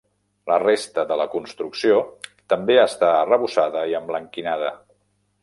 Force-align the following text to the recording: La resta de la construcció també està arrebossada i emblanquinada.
La 0.51 0.55
resta 0.61 1.03
de 1.11 1.17
la 1.21 1.27
construcció 1.33 1.99
també 2.55 2.79
està 2.85 3.11
arrebossada 3.19 3.85
i 3.93 3.95
emblanquinada. 4.01 4.75